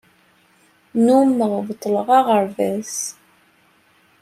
[0.95, 2.93] Nnummeɣ beṭṭleɣ aɣerbaz.